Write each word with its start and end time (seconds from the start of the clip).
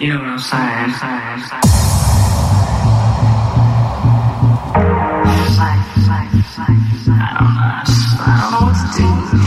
You 0.00 0.12
know 0.14 0.20
what 0.20 0.28
I'm 0.28 0.38
saying? 0.38 0.94
I 1.00 1.74
don't 7.40 7.54
know. 7.56 7.82
I 8.22 8.30
don't 8.40 8.52
know 8.52 8.66
what 8.68 8.78
to 8.78 9.32
do. 9.32 9.37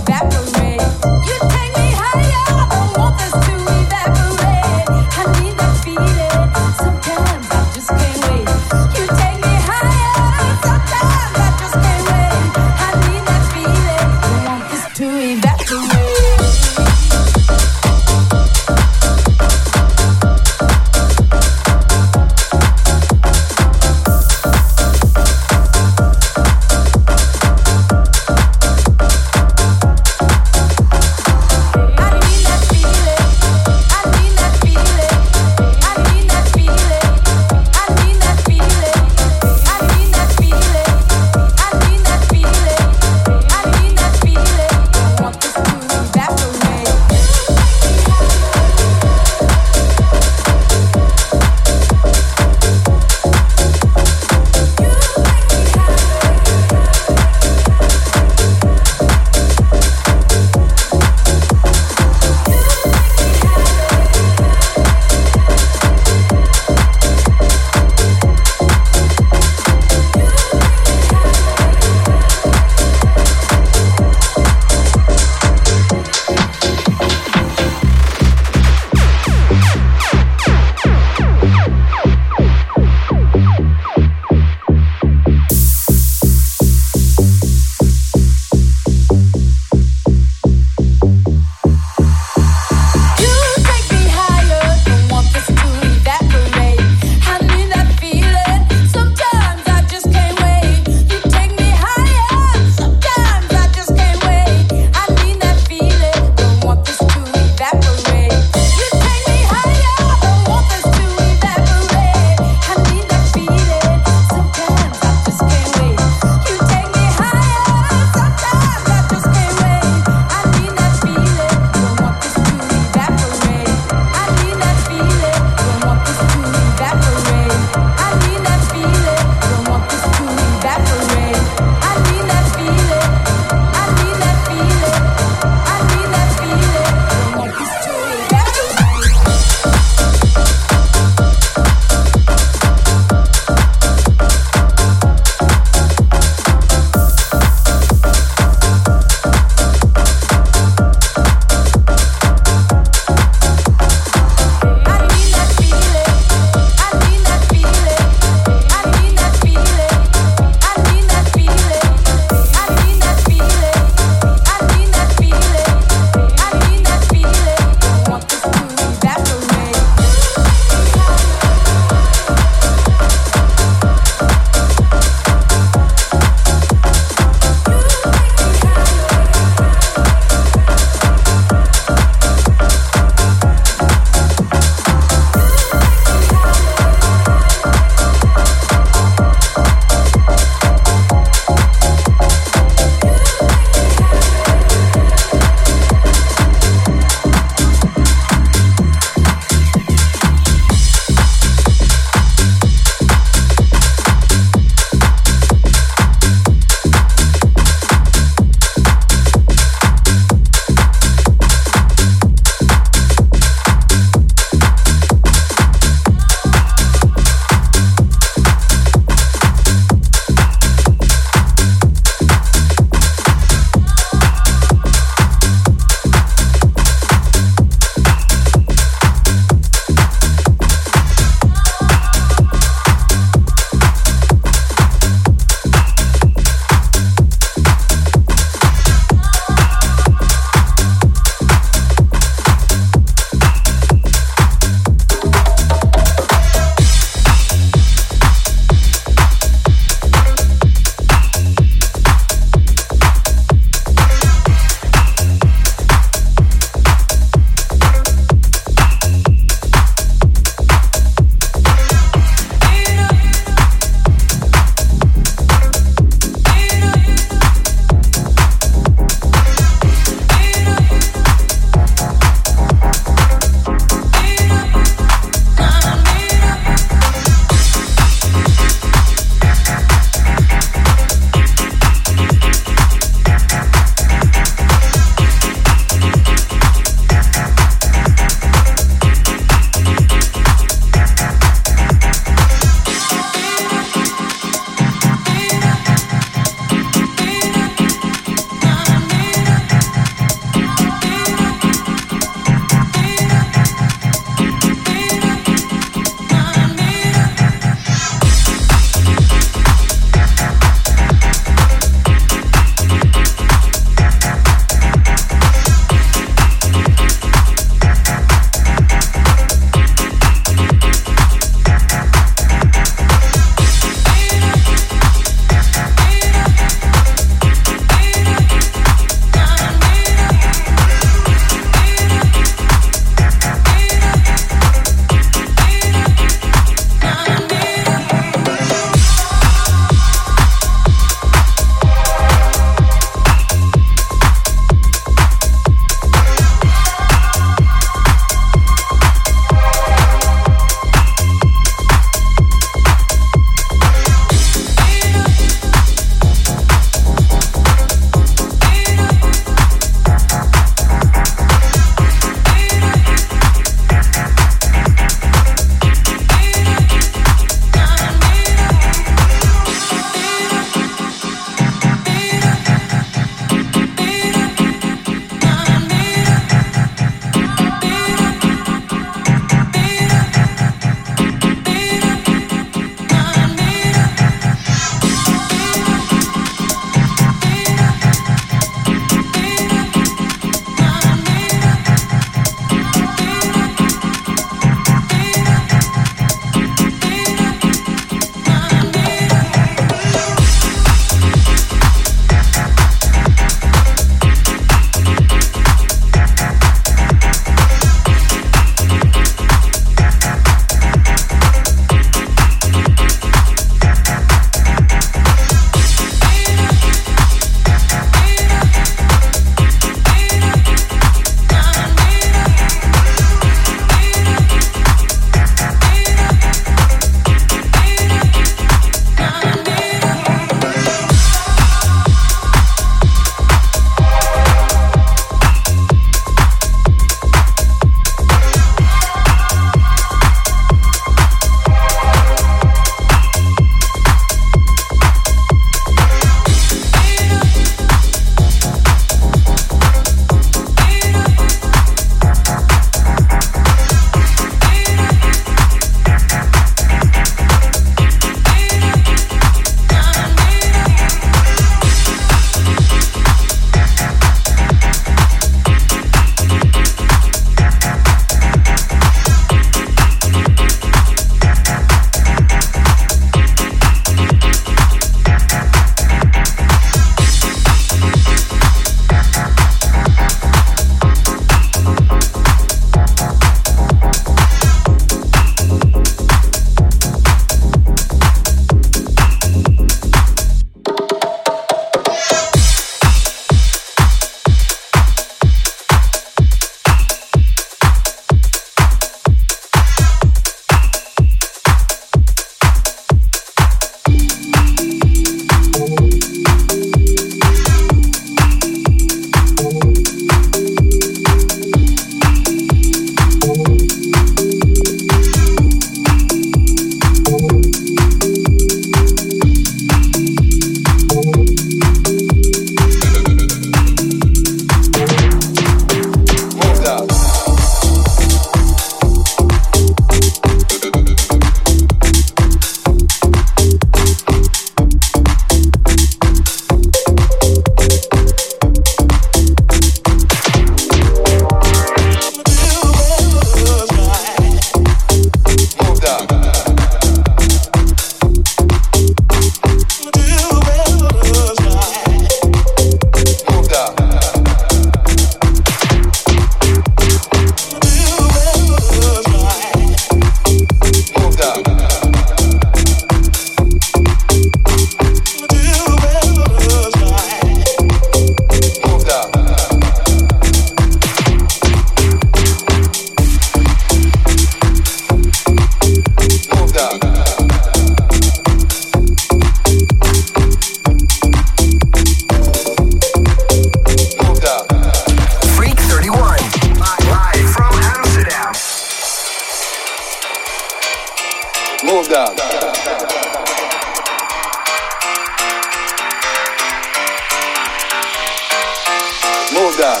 God. 599.78 600.00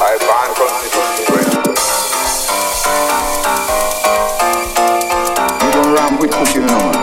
I 0.00 0.16
ban 0.20 0.50
You 5.60 5.70
don't 5.72 5.92
ramp 5.92 6.20
with 6.20 6.30
cooking, 6.30 6.62
you 6.62 6.68
know, 6.68 6.92
man. 6.92 6.97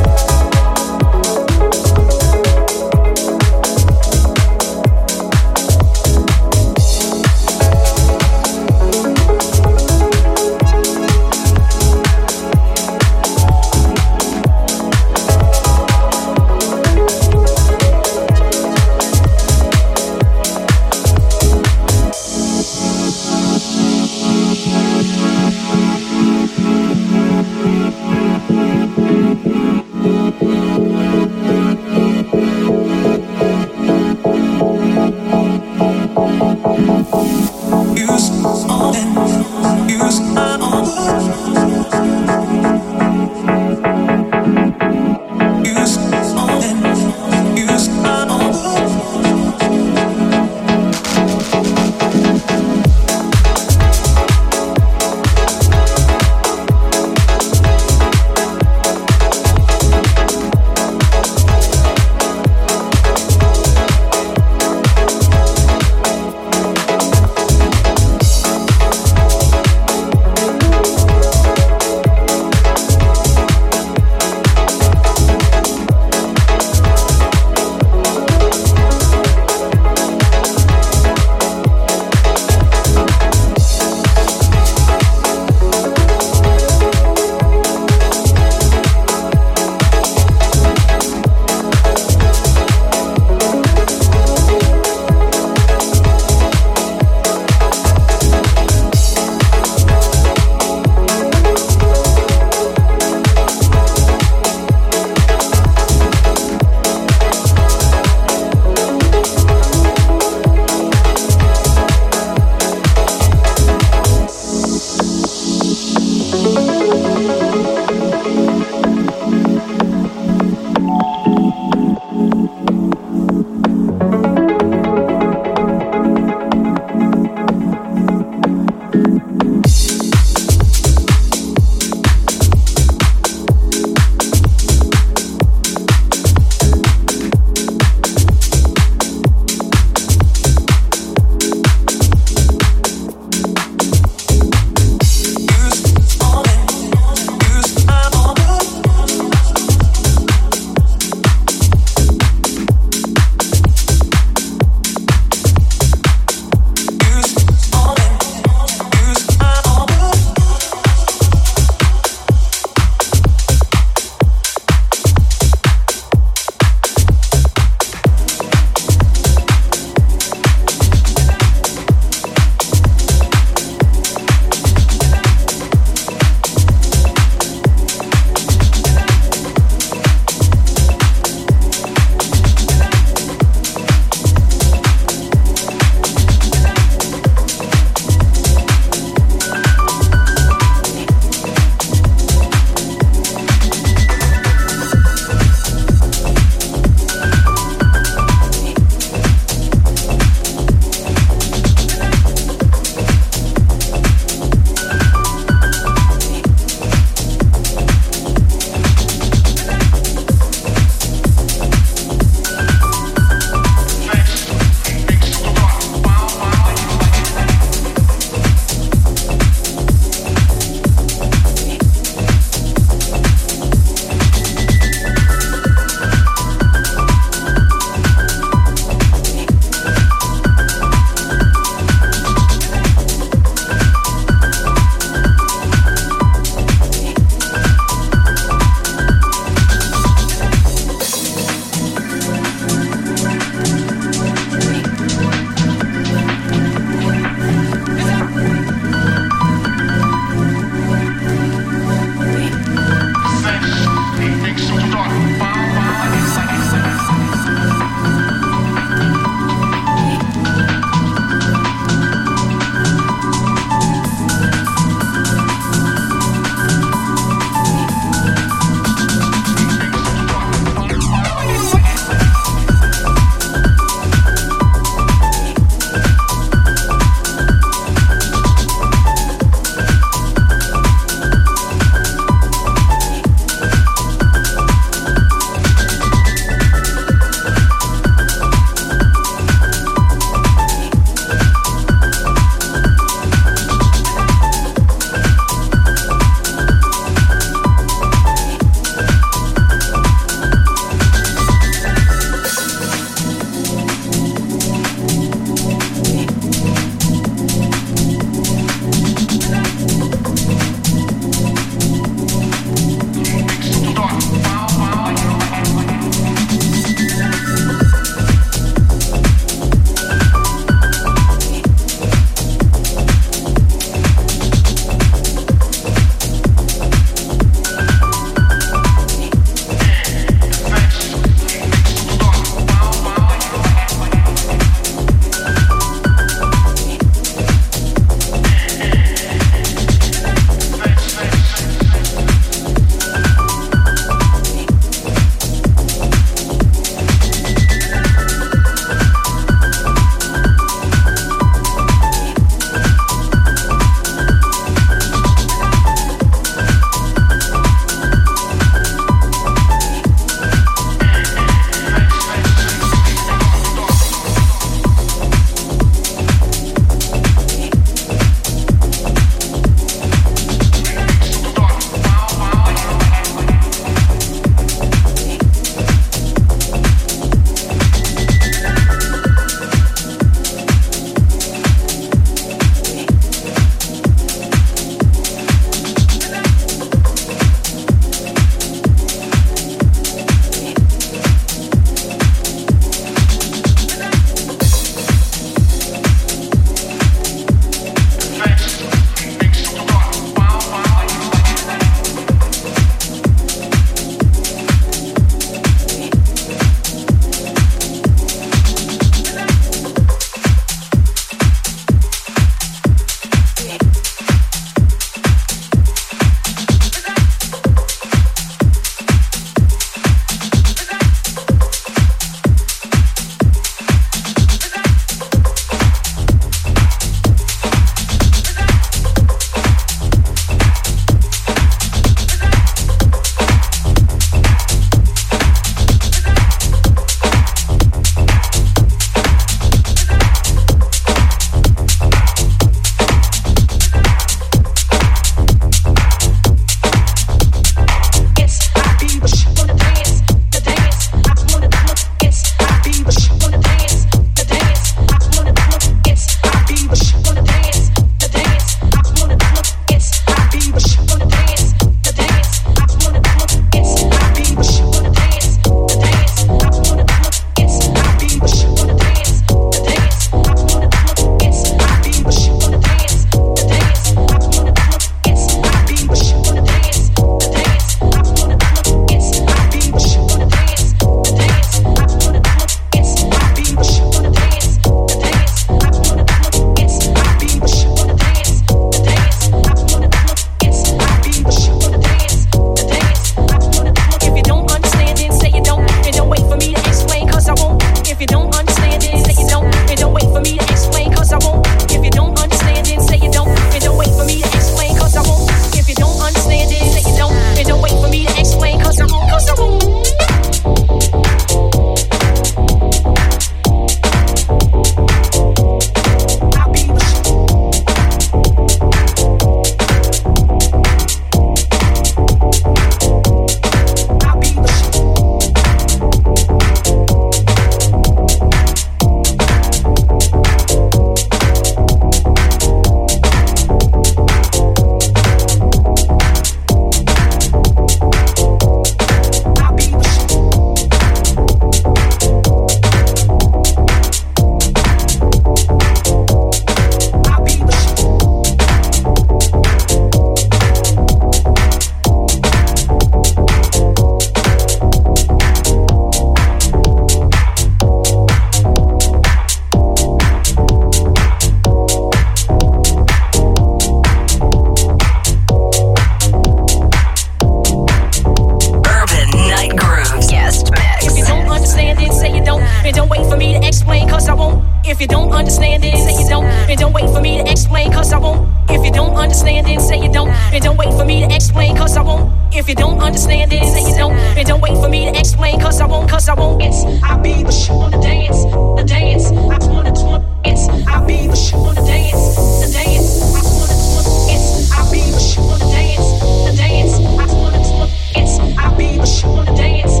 And 576.74 576.80
don't 576.80 576.92
wait 576.92 577.08
for 577.08 577.20
me 577.20 577.38
to 577.38 577.48
explain, 577.48 577.92
cause 577.92 578.12
I 578.12 578.18
won't. 578.18 578.50
If 578.68 578.84
you 578.84 578.90
don't 578.90 579.14
understand, 579.14 579.68
then 579.68 579.78
say 579.78 579.96
you 580.02 580.12
don't. 580.12 580.28
And 580.52 580.60
don't 580.60 580.76
wait 580.76 580.90
for 580.98 581.04
me 581.04 581.24
to 581.24 581.32
explain, 581.32 581.76
cause 581.76 581.96
I 581.96 582.02
won't. 582.02 582.34
If 582.52 582.68
you 582.68 582.74
don't 582.74 582.98
understand, 582.98 583.52
then 583.52 583.62
say 583.72 583.88
you 583.88 583.96
don't. 583.96 584.16
And 584.36 584.44
don't 584.44 584.60
wait 584.60 584.76
for 584.82 584.88
me 584.88 585.04
to 585.08 585.16
explain, 585.16 585.60
cause 585.60 585.80
I 585.80 585.86
won't, 585.86 586.10
cause 586.10 586.28
I 586.28 586.34
won't. 586.34 586.60
It's, 586.60 586.82
I'll 587.04 587.22
be 587.22 587.44
the 587.44 587.52
shit 587.52 587.70
on 587.70 587.92
the 587.92 587.98
dance, 587.98 588.42
the 588.42 588.84
dance. 588.88 589.26
I 589.30 589.70
wanna 589.70 589.92
twerk. 589.92 590.24
It's, 590.44 590.66
I 590.88 591.06
be 591.06 591.28
the 591.28 591.36
shit 591.36 591.54
on 591.54 591.76
the 591.76 591.82
dance, 591.82 592.34
the 592.66 592.72
dance. 592.72 593.22
I 593.22 593.42
wanna 593.54 593.74
twerk. 593.86 594.18
It's, 594.26 594.72
I 594.72 594.90
be 594.90 595.12
the 595.12 595.20
shit 595.20 595.38
on 595.38 595.60
the 595.60 595.66
dance, 595.70 596.10
the 596.42 596.56
dance. 596.56 596.98
I 596.98 597.34
wanna 597.38 597.58
twerk. 597.62 597.90
It's, 598.18 598.58
I 598.58 598.76
be 598.76 598.98
the 598.98 599.06
shit 599.06 599.26
on 599.26 599.44
dance, 599.54 600.00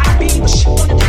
to 0.00 0.18
be 0.18 0.40
the 0.40 0.46
shit 0.48 0.68
on 0.68 0.88
the 0.88 0.94
dance. 0.94 1.01